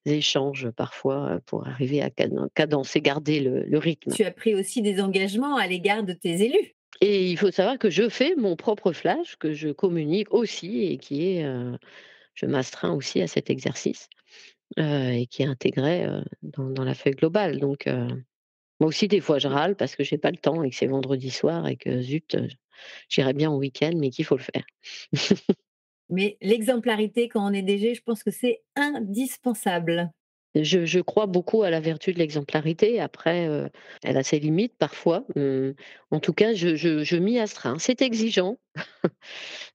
échanges 0.06 0.71
parfois, 0.71 1.35
heu, 1.37 1.40
pour 1.47 1.66
arriver 1.66 2.02
à 2.02 2.11
caden 2.11 2.49
cadencer, 2.54 3.00
garder 3.00 3.40
le 3.40 3.62
le 3.64 3.78
rythme. 3.78 4.16
Tu 4.16 4.23
as 4.23 4.30
pris 4.30 4.54
aussi 4.54 4.80
des 4.80 5.00
engagements 5.00 5.56
à 5.56 5.66
l'égard 5.66 6.04
de 6.04 6.12
tes 6.12 6.42
élus? 6.44 6.76
Et 7.00 7.30
il 7.30 7.37
faut 7.38 7.50
savoir 7.50 7.78
que 7.78 7.90
je 7.90 8.09
fais 8.09 8.35
mon 8.37 8.54
propre 8.56 8.92
flash, 8.92 9.37
que 9.37 9.52
je 9.54 9.71
communique 9.71 10.32
aussi 10.32 10.82
et 10.85 10.99
qui 10.99 11.26
est, 11.37 11.44
heu, 11.44 11.76
je 12.35 12.47
m'astreins 12.47 12.92
aussi 12.94 13.23
à 13.23 13.28
cet 13.28 13.50
exercice, 13.50 14.09
heu 14.78 15.12
et 15.12 15.26
qui 15.28 15.42
est 15.42 15.47
intégré, 15.47 16.06
dans 16.42 16.71
dans 16.71 16.85
la 16.85 16.94
feuille 16.94 17.14
globale. 17.14 17.61
Donc 17.61 17.87
moi 18.80 18.88
aussi 18.88 19.09
des 19.09 19.21
fois 19.21 19.38
je 19.38 19.49
râle 19.49 19.76
parce 19.76 19.97
que 19.97 20.04
j'ai 20.04 20.18
pas 20.18 20.30
le 20.30 20.37
temps 20.38 20.62
et 20.64 20.71
que 20.71 20.76
c'est 20.76 20.87
vendredi 20.87 21.30
soir 21.30 21.68
et 21.68 21.76
que 21.76 22.02
zut, 22.02 22.35
heu, 22.37 22.49
j'irais 23.09 23.35
bien 23.35 23.50
en 23.50 23.56
week-end 23.59 23.92
mais 23.97 24.11
qu'il 24.11 24.25
faut 24.26 24.37
le 24.38 24.42
faire. 24.44 24.64
Mais 26.11 26.37
l'exemplarité 26.40 27.28
quand 27.28 27.49
on 27.49 27.52
est 27.52 27.62
DG, 27.62 27.94
je 27.94 28.02
pense 28.02 28.23
que 28.23 28.30
c'est 28.30 28.62
indispensable. 28.76 30.12
Je 30.54 30.85
je 30.85 31.00
crois 31.00 31.26
beaucoup 31.26 31.62
à 31.62 31.71
la 31.71 31.80
vertu 31.80 32.12
de 32.12 32.18
l'exemplarité. 32.18 33.00
Après, 33.00 33.49
heu, 33.49 33.71
elle 34.02 34.18
a 34.18 34.23
ses 34.23 34.38
limites 34.38 34.76
parfois. 34.78 35.25
Mmh, 35.37 35.71
en 36.11 36.21
tout 36.21 36.35
cas, 36.35 36.52
je 36.54 36.75
je 36.76 37.02
je 37.04 37.16
m'y 37.16 37.38
astreins. 37.38 37.78
C'est 37.78 38.02
exigeant, 38.02 38.59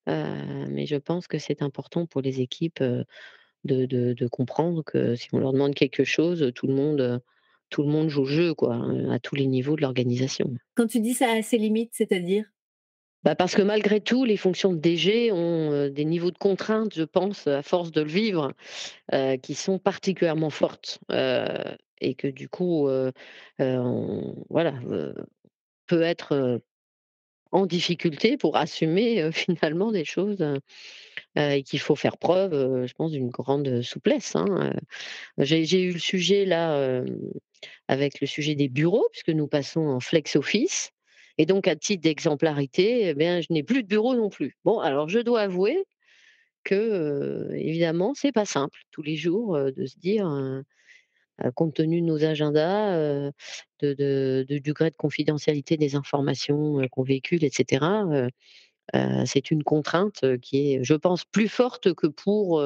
heu, 0.07 0.13
mais 0.69 0.86
je 0.86 0.96
pense 0.96 1.27
que 1.27 1.38
c'est 1.39 1.62
important 1.62 2.05
pour 2.05 2.22
les 2.22 2.41
équipes, 2.41 2.81
heu, 2.81 3.05
de 3.65 3.86
de 3.88 4.13
de 4.13 4.27
comprendre 4.29 4.84
que 4.84 5.15
si 5.15 5.29
on 5.34 5.39
leur 5.39 5.53
demande 5.53 5.75
quelque 5.75 6.05
chose, 6.05 6.51
tout 6.55 6.67
le 6.67 6.75
monde, 6.75 7.22
tout 7.72 7.84
le 7.84 7.89
monde 7.89 8.10
joue 8.10 8.25
le 8.25 8.31
jeu 8.31 8.55
quoi, 8.55 8.77
heu, 8.77 9.12
à 9.12 9.19
tous 9.19 9.36
les 9.36 9.48
niveaux 9.48 9.75
de 9.75 9.81
l'organisation. 9.84 10.53
Quand 10.75 10.88
tu 10.88 11.01
dis 11.01 11.13
ça 11.13 11.29
a 11.31 11.41
ses 11.41 11.57
limites, 11.57 11.91
c'est-à-dire? 11.93 12.46
Bah, 13.27 13.36
parce 13.36 13.55
que 13.55 13.62
malgré 13.62 14.00
tout, 14.00 14.24
les 14.24 14.38
fonctions 14.38 14.72
de 14.72 14.77
DG 14.79 15.34
ont, 15.34 15.74
heu, 15.74 15.89
des 15.89 16.05
niveaux 16.05 16.31
de 16.31 16.38
contraintes, 16.38 16.93
je 16.96 17.03
pense, 17.03 17.46
à 17.46 17.62
force 17.62 17.91
de 17.91 18.00
le 18.00 18.07
vivre, 18.07 18.53
heu, 19.13 19.36
qui 19.38 19.53
sont 19.53 19.79
particulièrement 19.79 20.50
fortes, 20.50 21.00
heu 21.12 21.46
et 22.01 22.15
que 22.15 22.27
du 22.29 22.48
coup, 22.50 22.88
on 23.60 24.36
voilà, 24.50 24.74
peut 25.88 26.01
être, 26.01 26.62
en 27.51 27.65
difficulté 27.65 28.38
pour 28.38 28.57
assumer, 28.57 29.31
finalement 29.34 29.91
des 29.91 30.05
choses, 30.05 30.46
et 31.36 31.63
qu'il 31.63 31.79
faut 31.79 31.96
faire 31.96 32.17
preuve, 32.17 32.86
je 32.88 32.93
pense 32.93 33.12
d'une 33.12 33.29
grande 33.29 33.81
souplesse, 33.81 34.36
hein. 34.36 34.74
J'ai 35.39 35.84
eu 35.84 35.93
le 35.93 36.00
sujet 36.00 36.46
là, 36.46 37.03
avec 37.89 38.22
le 38.22 38.27
sujet 38.27 38.55
des 38.55 38.69
bureaux, 38.69 39.07
puisque 39.12 39.29
nous 39.29 39.48
passons 39.48 39.81
en 39.88 40.00
flex 40.00 40.36
office 40.38 40.91
et 41.38 41.46
donc 41.46 41.67
à 41.67 41.75
titre 41.75 42.03
d'exemplarité, 42.03 43.10
eh 43.17 43.41
je 43.41 43.53
n'ai 43.53 43.63
plus 43.63 43.84
de 43.84 43.88
bureau 43.88 44.15
non 44.15 44.29
plus. 44.29 44.58
Bon, 44.65 44.79
alors 44.79 45.10
je 45.10 45.20
dois 45.20 45.41
avouer 45.41 45.86
que, 46.65 46.75
heu, 46.75 47.50
évidemment, 47.56 48.13
c'est 48.15 48.32
pas 48.34 48.46
simple 48.46 48.79
tous 48.91 49.01
les 49.03 49.15
jours, 49.17 49.58
de 49.60 49.86
se 49.88 50.00
dire, 50.00 50.27
heu, 50.29 50.63
compte 51.56 51.75
tenu 51.75 52.01
de 52.01 52.06
nos 52.08 52.24
agendas, 52.25 53.32
de 53.82 54.46
du 54.50 54.62
degré 54.62 54.89
de 54.91 54.96
confidentialité 54.98 55.77
des 55.77 55.96
informations, 55.96 56.82
qu'on 56.91 57.03
véhicule 57.03 57.44
et 57.46 57.51
cetera, 57.51 58.03
heu 58.06 58.29
heu, 58.96 59.25
c'est 59.25 59.51
une 59.51 59.63
contrainte, 59.63 60.25
qui 60.41 60.74
est, 60.74 60.84
je 60.84 60.96
pense, 60.96 61.25
plus 61.25 61.50
forte 61.50 61.94
que 61.96 62.08
pour, 62.08 62.62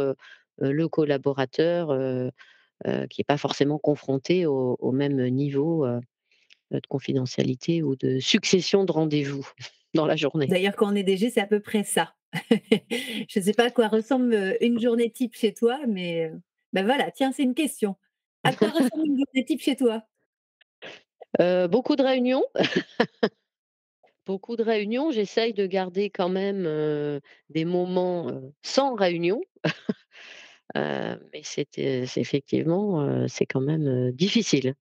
le 0.59 0.87
collaborateur, 0.89 1.89
qui 3.09 3.21
est 3.21 3.25
pas 3.25 3.37
forcément 3.37 3.79
confronté 3.79 4.45
au 4.47 4.91
même 4.91 5.21
niveau, 5.29 5.85
de 6.79 6.87
confidentialité 6.87 7.83
ou 7.83 7.95
de 7.95 8.19
succession 8.19 8.85
de 8.85 8.91
rendez-vous 8.91 9.47
dans 9.93 10.05
la 10.05 10.15
journée. 10.15 10.47
D'ailleurs, 10.47 10.75
quand 10.75 10.91
on 10.91 10.95
est 10.95 11.03
DG, 11.03 11.29
c'est 11.29 11.41
à 11.41 11.47
peu 11.47 11.59
près 11.59 11.83
ça. 11.83 12.15
Je 12.49 13.39
ne 13.39 13.43
sais 13.43 13.53
pas 13.53 13.65
à 13.65 13.71
quoi 13.71 13.87
ressemble, 13.87 14.57
une 14.61 14.79
journée 14.79 15.11
type 15.11 15.35
chez 15.35 15.53
toi, 15.53 15.79
mais, 15.87 16.31
bah, 16.73 16.83
voilà, 16.83 17.11
tiens, 17.11 17.31
c'est 17.31 17.43
une 17.43 17.55
question. 17.55 17.95
À 18.43 18.53
quoi 18.53 18.69
ressemble 18.69 19.05
une 19.05 19.17
journée 19.17 19.45
type 19.45 19.61
chez 19.61 19.75
toi? 19.75 20.03
Beaucoup 21.69 21.95
de 21.95 22.03
réunions, 22.03 22.43
beaucoup 24.25 24.55
de 24.55 24.63
réunions. 24.63 25.11
J'essaye 25.11 25.53
de 25.53 25.65
garder 25.65 26.09
quand 26.09 26.29
même, 26.29 26.63
des 27.49 27.65
moments, 27.65 28.31
sans 28.61 28.95
réunion, 28.95 29.41
mais 30.75 31.41
c'est 31.43 31.77
effectivement, 31.77 33.27
c'est 33.27 33.45
quand 33.45 33.61
même, 33.61 34.11
difficile. 34.11 34.75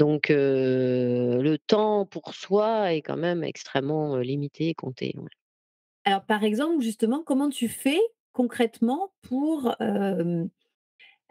Donc 0.00 0.30
le 0.30 1.56
temps 1.66 2.06
pour 2.06 2.34
soi 2.34 2.94
est 2.94 3.02
quand 3.02 3.18
même 3.18 3.44
extrêmement, 3.44 4.16
limité 4.16 4.68
et 4.68 4.74
compté, 4.74 5.14
ouais. 5.18 5.28
Alors, 6.06 6.24
par 6.24 6.42
exemple, 6.42 6.82
justement, 6.82 7.22
comment 7.22 7.50
tu 7.50 7.68
fais 7.68 8.00
concrètement 8.32 9.12
pour, 9.20 9.76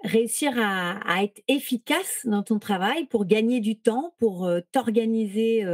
réussir 0.03 0.53
à 0.55 0.99
à 0.99 1.23
être 1.23 1.41
efficace 1.47 2.21
dans 2.25 2.43
ton 2.43 2.59
travail, 2.59 3.07
pour 3.07 3.25
gagner 3.25 3.59
du 3.59 3.79
temps, 3.79 4.13
pour, 4.19 4.47
t'organiser, 4.71 5.65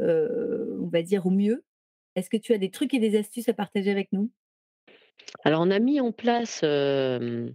on 0.00 0.88
va 0.92 1.02
dire 1.02 1.26
au 1.26 1.30
mieux? 1.30 1.64
Est-ce 2.16 2.30
que 2.30 2.36
tu 2.36 2.52
as 2.52 2.58
des 2.58 2.72
trucs 2.72 2.94
et 2.94 2.98
des 2.98 3.16
astuces 3.16 3.48
à 3.48 3.54
partager 3.54 3.92
avec 3.92 4.12
nous? 4.12 4.32
Alors 5.44 5.60
on 5.60 5.70
a 5.70 5.78
mis 5.78 6.00
en 6.00 6.10
place, 6.10 6.62
il 6.62 7.54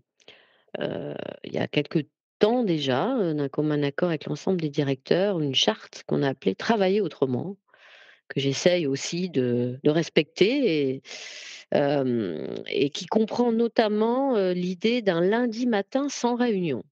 y 0.77 1.57
a 1.57 1.67
quelque 1.67 2.00
temps 2.39 2.63
déjà, 2.63 3.17
heu, 3.19 3.34
d'un 3.36 3.50
commun 3.50 3.84
accord 3.84 4.10
avec 4.10 4.25
l'ensemble 4.25 4.62
des 4.62 4.69
directeurs, 4.69 5.39
une 5.41 5.55
charte 5.55 6.03
qu'on 6.08 6.24
a 6.24 6.29
appelée 6.29 6.55
«Travailler 6.55 7.01
autrement». 7.01 7.58
Que 8.29 8.39
j'essaye 8.41 8.88
aussi 8.88 9.29
de 9.29 9.79
respecter 9.86 11.01
et 11.74 12.89
qui 12.91 13.05
comprend 13.08 13.51
notamment, 13.53 14.38
l'idée 14.51 15.01
d'un 15.01 15.22
lundi 15.22 15.67
matin 15.67 16.10
sans 16.10 16.36
réunion. 16.36 16.84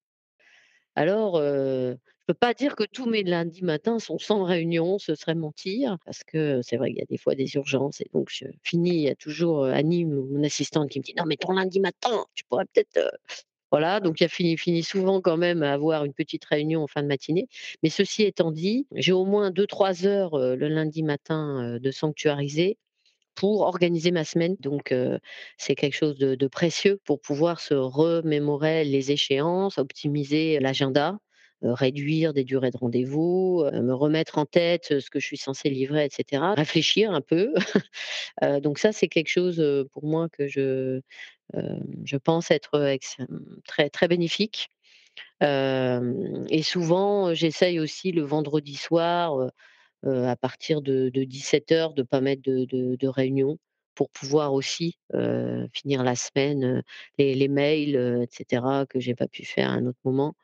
Alors, 0.96 1.38
je 1.42 1.96
peux 2.27 2.34
pas 2.34 2.54
dire 2.54 2.75
que 2.75 2.84
tous 2.84 3.06
mes 3.06 3.24
lundis 3.24 3.63
matins 3.63 4.00
sont 4.00 4.18
sans 4.20 4.44
réunion, 4.44 4.98
ce 5.00 5.16
serait 5.16 5.36
mentir, 5.36 5.98
parce 6.06 6.24
que 6.24 6.62
c'est 6.63 6.77
vrai 6.77 6.89
qu'il 6.89 7.00
y 7.00 7.01
a 7.01 7.06
des 7.06 7.18
fois 7.18 7.36
des 7.36 7.56
urgences 7.56 8.01
et 8.01 8.10
donc 8.13 8.30
je 8.32 8.46
finis 8.63 8.89
il 8.96 9.01
y 9.04 9.10
a 9.10 9.16
toujours, 9.16 9.63
Annie, 9.66 10.06
mon 10.06 10.44
assistante 10.44 10.89
qui 10.89 11.00
me 11.00 11.04
dit: 11.04 11.13
«Non 11.18 11.25
mais 11.25 11.38
ton 11.38 11.54
lundi 11.54 11.80
matin, 11.80 12.25
tu 12.36 12.44
pourrais 12.46 12.66
peut-être, 12.66 12.98
heu» 12.98 13.12
voilà, 13.71 14.00
donc 14.00 14.21
il 14.21 14.25
a 14.25 14.27
fini 14.29 14.57
finit 14.57 14.83
souvent 14.83 15.21
quand 15.21 15.38
même 15.38 15.63
à 15.63 15.74
avoir 15.74 16.05
une 16.05 16.13
petite 16.13 16.45
réunion 16.45 16.83
en 16.83 16.88
fin 16.88 17.03
de 17.03 17.07
matinée. 17.07 17.47
Mais 17.83 17.89
ceci 17.89 18.24
étant 18.24 18.51
dit, 18.51 18.88
j'ai 18.95 19.12
au 19.12 19.25
moins 19.25 19.51
deux 19.51 19.67
trois 19.67 20.05
heures, 20.05 20.38
heu, 20.38 20.55
le 20.55 20.67
lundi 20.69 21.03
matin, 21.03 21.77
de 21.81 21.91
sanctuariser 21.91 22.77
pour 23.36 23.62
organiser 23.62 24.12
ma 24.12 24.24
semaine. 24.24 24.55
Donc 24.59 24.93
c'est 25.57 25.75
quelque 25.75 25.95
chose 25.95 26.17
de 26.17 26.47
précieux 26.47 27.00
pour 27.05 27.21
pouvoir 27.21 27.59
se 27.59 27.74
remémorer 27.75 28.83
les 28.83 29.12
échéances, 29.12 29.77
optimiser 29.77 30.59
l'agenda, 30.59 31.19
réduire 31.62 32.34
des 32.34 32.44
durées 32.44 32.72
de 32.72 32.78
rendez-vous, 32.78 33.64
heu, 33.66 33.82
me 33.82 33.94
remettre 33.94 34.38
en 34.38 34.46
tête, 34.46 35.00
ce 35.00 35.10
que 35.10 35.20
je 35.20 35.26
suis 35.26 35.38
censée 35.38 35.70
livrer 35.70 36.06
et 36.06 36.10
cetera. 36.12 36.54
Réfléchir 36.54 37.12
un 37.12 37.22
peu. 37.22 37.54
Donc 38.62 38.80
ça, 38.80 38.92
c'est 38.92 39.08
quelque 39.08 39.30
chose, 39.30 39.64
pour 39.92 40.06
moi 40.06 40.30
que 40.30 40.48
je, 40.48 41.02
pense 42.24 42.52
être, 42.52 42.88
ex 42.88 43.18
très 43.66 43.90
très 43.90 44.08
bénéfique. 44.08 44.70
Et 45.42 46.62
souvent, 46.64 47.34
j'essaye 47.34 47.80
aussi 47.80 48.12
le 48.12 48.24
vendredi 48.24 48.76
soir, 48.76 49.50
à 50.06 50.36
partir 50.36 50.82
de, 50.82 51.10
17 51.10 51.72
heures, 51.72 51.94
de 51.94 52.02
ne 52.02 52.08
pas 52.08 52.22
mettre 52.22 52.44
de, 52.44 53.08
réunion 53.08 53.58
pour 53.96 54.12
pouvoir 54.12 54.54
aussi 54.54 55.00
finir 55.74 56.04
la 56.04 56.16
semaine, 56.16 56.84
les, 57.18 57.34
les, 57.34 57.48
mails, 57.48 58.22
etc., 58.22 58.86
que 58.88 59.00
j'ai 59.00 59.16
pas 59.16 59.28
pu 59.28 59.44
faire 59.44 59.72
à 59.72 59.74
un 59.74 59.88
autre 59.88 60.00
moment, 60.04 60.36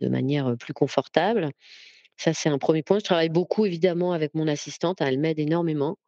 de 0.00 0.08
manière 0.08 0.56
plus 0.58 0.74
confortable. 0.74 1.50
Ça, 2.16 2.32
c'est 2.32 2.48
un 2.48 2.58
premier 2.58 2.82
point. 2.82 2.98
Je 2.98 3.04
travaille 3.04 3.28
beaucoup, 3.28 3.66
évidemment, 3.66 4.12
avec 4.12 4.34
mon 4.34 4.48
assistante. 4.48 5.00
Elle 5.00 5.18
m'aide 5.18 5.38
énormément. 5.38 5.98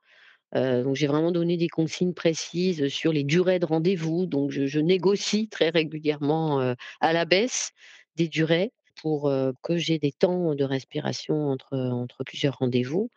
donc, 0.55 0.97
j'ai 0.97 1.07
vraiment 1.07 1.33
donné 1.33 1.57
des 1.57 1.69
consignes 1.69 2.15
précises 2.15 2.89
sur 2.89 3.13
les 3.13 3.25
durées 3.25 3.59
de 3.59 3.67
rendez-vous. 3.67 4.27
Donc, 4.27 4.51
je, 4.51 4.81
négocie 4.81 5.49
très 5.49 5.69
régulièrement 5.71 6.75
à 7.01 7.13
la 7.13 7.25
baisse 7.27 7.73
des 8.17 8.29
durées 8.29 8.73
pour 9.03 9.31
que 9.63 9.77
j'ai 9.77 9.99
des 9.99 10.13
temps 10.13 10.55
de 10.55 10.65
respiration 10.65 11.51
entre 11.51 12.25
plusieurs 12.25 12.59
rendez-vous. 12.59 13.11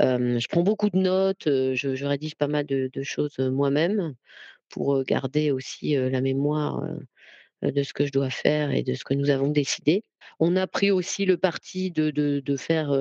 je 0.00 0.48
prends 0.48 0.62
beaucoup 0.62 0.90
de 0.90 0.98
notes, 0.98 1.44
je, 1.46 2.04
rédige 2.04 2.36
pas 2.36 2.48
mal 2.48 2.66
de, 2.66 3.02
choses 3.02 3.38
moi-même 3.38 4.14
pour 4.68 5.02
garder 5.04 5.50
aussi 5.50 5.94
la 5.94 6.20
mémoire 6.20 6.84
de 7.62 7.82
ce 7.82 7.92
que 7.92 8.06
je 8.06 8.12
dois 8.12 8.30
faire 8.30 8.70
et 8.70 8.82
de 8.82 8.94
ce 8.94 9.04
que 9.04 9.14
nous 9.14 9.30
avons 9.30 9.48
décidé. 9.48 10.04
On 10.38 10.56
a 10.56 10.66
pris 10.66 10.90
aussi 10.90 11.24
le 11.24 11.36
parti 11.36 11.90
de, 11.90 12.10
de, 12.10 12.56
faire 12.56 12.96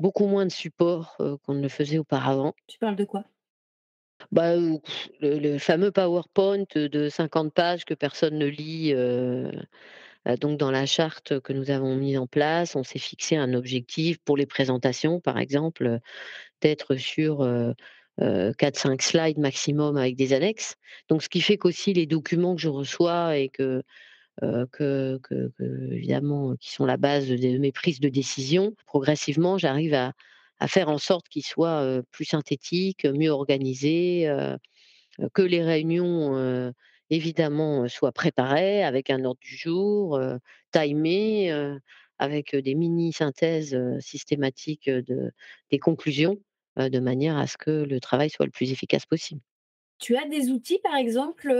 beaucoup 0.00 0.26
moins 0.26 0.46
de 0.46 0.50
support 0.50 1.16
qu'on 1.42 1.54
ne 1.54 1.62
le 1.62 1.68
faisait 1.68 1.98
auparavant. 1.98 2.54
Tu 2.66 2.78
parles 2.78 2.96
de 2.96 3.04
quoi? 3.04 3.24
Bah, 4.32 4.54
le, 5.20 5.58
fameux 5.58 5.90
PowerPoint 5.90 6.64
de 6.74 7.08
50 7.08 7.52
pages 7.52 7.84
que 7.84 7.94
personne 7.94 8.38
ne 8.38 8.46
lit. 8.46 8.92
donc 10.40 10.58
dans 10.58 10.70
la 10.70 10.86
charte 10.86 11.40
que 11.40 11.52
nous 11.52 11.70
avons 11.70 11.96
mise 11.96 12.18
en 12.18 12.26
place, 12.26 12.76
on 12.76 12.82
s'est 12.82 12.98
fixé 12.98 13.36
un 13.36 13.54
objectif 13.54 14.18
pour 14.18 14.36
les 14.36 14.46
présentations, 14.46 15.20
par 15.20 15.38
exemple, 15.38 16.00
d'être 16.60 16.96
sur 16.96 17.44
4-5 18.18 19.00
slides 19.02 19.38
maximum 19.38 19.96
avec 19.96 20.16
des 20.16 20.32
annexes. 20.32 20.74
Donc 21.08 21.22
ce 21.22 21.28
qui 21.28 21.40
fait 21.40 21.56
qu'aussi 21.56 21.92
les 21.92 22.06
documents 22.06 22.54
que 22.54 22.60
je 22.60 22.68
reçois 22.68 23.36
et 23.36 23.48
que 23.48 23.82
que, 24.72 25.20
évidemment, 25.92 26.56
qui 26.56 26.70
sont 26.72 26.86
la 26.86 26.96
base 26.96 27.28
de 27.28 27.58
mes 27.58 27.72
prises 27.72 28.00
de 28.00 28.08
décision, 28.08 28.74
progressivement, 28.86 29.58
j'arrive 29.58 29.94
à, 29.94 30.14
faire 30.66 30.88
en 30.88 30.98
sorte 30.98 31.28
qu'ils 31.28 31.44
soient 31.44 32.02
plus 32.10 32.24
synthétiques, 32.24 33.04
mieux 33.04 33.30
organisés, 33.30 34.30
que 35.34 35.42
les 35.42 35.62
réunions, 35.62 36.72
évidemment, 37.10 37.88
soient 37.88 38.12
préparées 38.12 38.82
avec 38.82 39.10
un 39.10 39.24
ordre 39.24 39.40
du 39.40 39.56
jour, 39.56 40.20
timées, 40.72 41.52
avec 42.18 42.54
des 42.54 42.74
mini-synthèses 42.74 43.78
systématiques 44.00 44.88
de, 44.88 45.32
des 45.70 45.78
conclusions, 45.78 46.38
de 46.88 47.00
manière 47.00 47.36
à 47.36 47.46
ce 47.46 47.56
que 47.56 47.70
le 47.70 48.00
travail 48.00 48.30
soit 48.30 48.46
le 48.46 48.52
plus 48.52 48.72
efficace 48.72 49.06
possible. 49.06 49.40
Tu 49.98 50.16
as 50.16 50.26
des 50.26 50.50
outils, 50.50 50.78
par 50.82 50.96
exemple, 50.96 51.52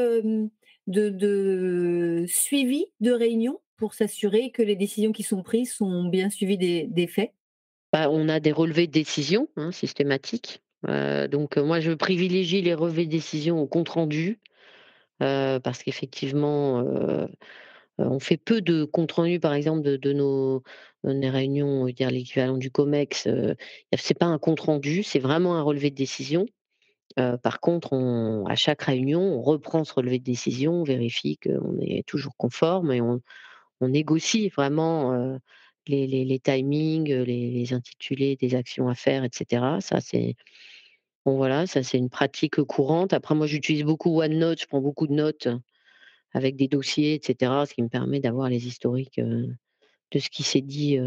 de, 0.87 2.25
suivi 2.29 2.87
de 3.01 3.13
réunion 3.13 3.61
pour 3.77 3.95
s'assurer 3.95 4.51
que 4.51 4.63
les 4.63 4.77
décisions 4.77 5.13
qui 5.13 5.23
sont 5.23 5.43
prises 5.43 5.73
sont 5.73 6.05
bien 6.05 6.31
suivies 6.31 6.59
des, 6.59 7.07
faits? 7.07 7.33
Bah, 7.93 8.09
On 8.11 8.29
a 8.29 8.41
des 8.41 8.53
relevés 8.53 8.87
de 8.87 8.93
décision 8.93 9.49
hein, 9.57 9.73
systématiques. 9.73 10.63
donc 10.85 11.57
moi, 11.59 11.81
je 11.81 11.93
privilégie 11.93 12.63
les 12.63 12.75
relevés 12.75 13.05
de 13.05 13.11
décision 13.11 13.61
au 13.61 13.67
compte 13.67 13.91
rendu 13.91 14.41
parce 15.19 15.83
qu'effectivement, 15.83 16.83
on 18.01 18.19
fait 18.21 18.37
peu 18.37 18.61
de 18.61 18.85
compte 18.85 19.13
rendu, 19.13 19.41
par 19.41 19.55
exemple, 19.55 19.83
de, 19.83 20.13
nos, 20.13 20.63
réunions, 21.05 21.87
dire 21.87 22.11
l'équivalent 22.11 22.57
du 22.57 22.71
COMEX. 22.71 23.25
Ce 23.25 23.55
c'est 23.97 24.19
pas 24.19 24.27
un 24.27 24.39
compte 24.39 24.61
rendu, 24.61 25.03
c'est 25.03 25.19
vraiment 25.19 25.57
un 25.57 25.63
relevé 25.63 25.91
de 25.91 25.97
décision 25.97 26.47
par 27.43 27.61
contre, 27.61 27.95
à 28.49 28.55
chaque 28.55 28.83
réunion, 28.83 29.21
on 29.21 29.43
reprend 29.43 29.85
ce 29.85 29.93
relevé 29.93 30.19
de 30.19 30.25
décision, 30.25 30.81
on 30.81 30.85
vérifie 30.85 31.39
qu'on 31.39 31.79
est 31.81 32.07
toujours 32.07 32.37
conforme 32.37 32.93
et 32.93 33.01
on, 33.01 33.21
négocie 33.83 34.51
vraiment 34.51 35.39
les, 35.87 36.41
timings, 36.41 37.11
les, 37.11 37.73
intitulés 37.73 38.37
des 38.37 38.55
actions 38.55 38.89
à 38.89 38.95
faire, 38.95 39.25
etc. 39.25 39.79
Ça, 39.81 40.01
c'est 40.01 40.37
voilà, 41.27 41.67
ça 41.67 41.83
c'est 41.83 41.99
une 41.99 42.11
pratique 42.11 42.63
courante. 42.63 43.13
Après, 43.13 43.35
moi, 43.35 43.47
j'utilise 43.47 43.85
beaucoup 43.85 44.21
OneNote, 44.21 44.61
je 44.61 44.67
prends 44.67 44.81
beaucoup 44.81 45.07
de 45.07 45.13
notes 45.13 45.49
avec 46.33 46.57
des 46.57 46.69
dossiers, 46.69 47.15
etc. 47.15 47.53
Ce 47.69 47.75
qui 47.75 47.83
me 47.83 47.89
permet 47.89 48.21
d'avoir 48.21 48.49
les 48.49 48.67
historiques 48.67 49.21
de 49.21 50.19
ce 50.19 50.29
qui 50.31 50.43
s'est 50.43 50.61
dit 50.61 50.99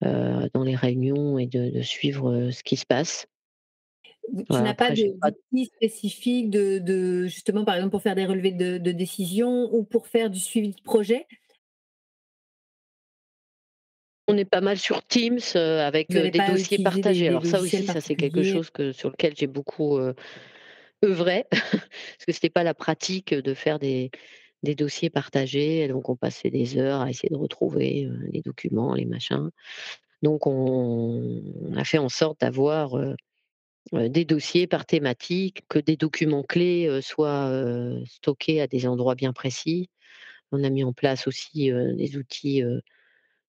dans 0.00 0.62
les 0.64 0.76
réunions 0.76 1.38
et 1.38 1.46
de 1.46 1.82
suivre 1.82 2.50
ce 2.50 2.62
qui 2.62 2.76
se 2.76 2.86
passe. 2.86 3.26
Tu 4.28 4.52
n'as 4.52 4.74
pas 4.74 4.90
d'outils 4.90 5.66
spécifiques 5.66 6.50
de, 6.50 7.26
justement, 7.26 7.64
par 7.64 7.76
exemple, 7.76 7.92
pour 7.92 8.02
faire 8.02 8.16
des 8.16 8.26
relevés 8.26 8.52
de, 8.52 8.78
de 8.78 8.92
décision 8.92 9.72
ou 9.72 9.84
pour 9.84 10.08
faire 10.08 10.30
du 10.30 10.40
suivi 10.40 10.72
de 10.72 10.82
projet? 10.82 11.26
On 14.28 14.36
est 14.36 14.44
pas 14.44 14.60
mal 14.60 14.76
sur 14.76 15.04
Teams 15.04 15.38
avec 15.54 16.10
des 16.10 16.32
dossiers 16.32 16.82
partagés. 16.82 17.28
Alors 17.28 17.46
ça 17.46 17.60
aussi, 17.60 17.84
ça 17.84 18.00
c'est 18.00 18.16
quelque 18.16 18.42
chose 18.42 18.70
que, 18.70 18.90
sur 18.90 19.10
lequel 19.10 19.34
j'ai 19.36 19.46
beaucoup 19.46 20.00
œuvré, 21.04 21.46
parce 21.50 22.24
que 22.26 22.32
ce 22.32 22.38
n'était 22.38 22.50
pas 22.50 22.64
la 22.64 22.74
pratique 22.74 23.34
de 23.34 23.54
faire 23.54 23.78
des, 23.78 24.10
dossiers 24.62 25.10
partagés. 25.10 25.86
Donc 25.88 26.08
on 26.08 26.16
passait 26.16 26.50
des 26.50 26.76
heures 26.78 27.00
à 27.00 27.10
essayer 27.10 27.28
de 27.30 27.36
retrouver 27.36 28.08
les 28.32 28.42
documents, 28.42 28.94
les 28.94 29.04
machins. 29.04 29.50
Donc 30.22 30.46
on, 30.46 31.42
on 31.62 31.76
a 31.76 31.84
fait 31.84 31.98
en 31.98 32.08
sorte 32.08 32.40
d'avoir 32.40 32.96
des 33.92 34.24
dossiers 34.24 34.66
par 34.66 34.86
thématique, 34.86 35.62
que 35.68 35.78
des 35.78 35.96
documents 35.96 36.42
clés 36.42 37.00
soient 37.00 37.52
stockés 38.06 38.60
à 38.60 38.66
des 38.66 38.88
endroits 38.88 39.14
bien 39.14 39.32
précis. 39.32 39.88
On 40.50 40.64
a 40.64 40.70
mis 40.70 40.82
en 40.82 40.92
place 40.92 41.28
aussi 41.28 41.70
des 41.70 42.16
outils 42.16 42.64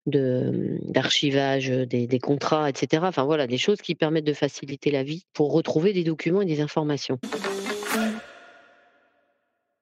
mmh, 0.08 0.92
d'archivage 0.92 1.70
des, 1.70 2.20
contrats, 2.20 2.70
etc. 2.70 3.04
Enfin 3.06 3.26
voilà, 3.26 3.48
des 3.48 3.58
choses 3.58 3.82
qui 3.82 3.96
permettent 3.96 4.26
de 4.26 4.34
faciliter 4.34 4.92
la 4.92 5.04
vie 5.04 5.26
pour 5.34 5.52
retrouver 5.52 5.94
des 5.94 6.04
documents 6.04 6.42
et 6.42 6.46
des 6.46 6.62
informations. 6.62 7.20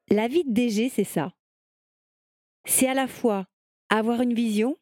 La 0.09 0.27
vie 0.27 0.43
de 0.43 0.53
DG, 0.53 0.89
c'est 0.89 1.03
ça. 1.03 1.31
C'est 2.65 2.87
à 2.87 2.93
la 2.93 3.07
fois 3.07 3.45
avoir 3.89 4.21
une 4.21 4.33
vision, 4.33 4.77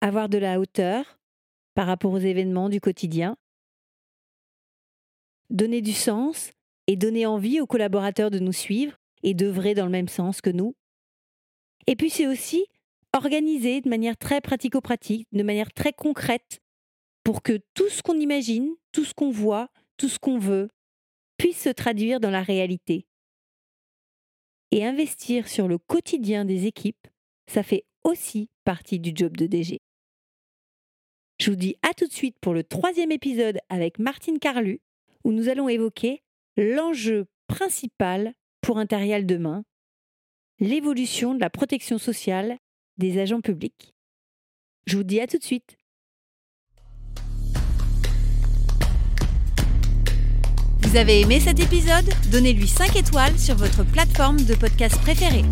avoir 0.00 0.28
de 0.28 0.38
la 0.38 0.60
hauteur 0.60 1.18
par 1.74 1.86
rapport 1.86 2.12
aux 2.12 2.18
événements 2.18 2.68
du 2.68 2.80
quotidien, 2.80 3.36
donner 5.50 5.80
du 5.80 5.92
sens 5.92 6.50
et 6.86 6.96
donner 6.96 7.26
envie 7.26 7.60
aux 7.60 7.66
collaborateurs 7.66 8.30
de 8.30 8.38
nous 8.38 8.52
suivre 8.52 8.98
et 9.22 9.34
d'œuvrer 9.34 9.74
dans 9.74 9.84
le 9.84 9.90
même 9.90 10.08
sens 10.08 10.40
que 10.40 10.50
nous. 10.50 10.74
Et 11.86 11.96
puis 11.96 12.10
c'est 12.10 12.26
aussi 12.26 12.66
organiser 13.12 13.80
de 13.80 13.88
manière 13.88 14.16
très 14.16 14.40
pratico-pratique, 14.40 15.26
de 15.32 15.42
manière 15.42 15.72
très 15.72 15.92
concrète, 15.92 16.60
pour 17.24 17.42
que 17.42 17.60
tout 17.74 17.88
ce 17.88 18.02
qu'on 18.02 18.18
imagine, 18.18 18.74
tout 18.92 19.04
ce 19.04 19.14
qu'on 19.14 19.30
voit, 19.30 19.68
tout 19.96 20.08
ce 20.08 20.18
qu'on 20.18 20.38
veut, 20.38 20.68
puisse 21.36 21.60
se 21.62 21.68
traduire 21.68 22.20
dans 22.20 22.30
la 22.30 22.42
réalité. 22.42 23.06
Et 24.70 24.84
investir 24.84 25.48
sur 25.48 25.68
le 25.68 25.78
quotidien 25.78 26.44
des 26.44 26.66
équipes, 26.66 27.06
ça 27.46 27.62
fait 27.62 27.84
aussi 28.04 28.50
partie 28.64 28.98
du 28.98 29.12
job 29.14 29.36
de 29.36 29.46
DG. 29.46 29.80
Je 31.40 31.50
vous 31.50 31.56
dis 31.56 31.76
à 31.82 31.94
tout 31.94 32.06
de 32.06 32.12
suite 32.12 32.36
pour 32.40 32.52
le 32.52 32.64
troisième 32.64 33.12
épisode 33.12 33.58
avec 33.68 33.98
Martine 33.98 34.38
Carlu, 34.38 34.80
où 35.24 35.32
nous 35.32 35.48
allons 35.48 35.68
évoquer 35.68 36.22
l'enjeu 36.56 37.26
principal 37.46 38.34
pour 38.60 38.78
Intérial 38.78 39.24
demain, 39.24 39.64
l'évolution 40.58 41.34
de 41.34 41.40
la 41.40 41.50
protection 41.50 41.98
sociale 41.98 42.58
des 42.98 43.20
agents 43.20 43.40
publics. 43.40 43.94
Je 44.86 44.96
vous 44.96 45.04
dis 45.04 45.20
à 45.20 45.26
tout 45.26 45.38
de 45.38 45.44
suite. 45.44 45.78
Vous 50.82 50.96
avez 50.96 51.20
aimé 51.20 51.38
cet 51.38 51.60
épisode? 51.60 52.08
Donnez-lui 52.32 52.66
5 52.66 52.96
étoiles 52.96 53.38
sur 53.38 53.56
votre 53.56 53.84
plateforme 53.84 54.38
de 54.44 54.54
podcast 54.54 54.98
préférée. 55.02 55.44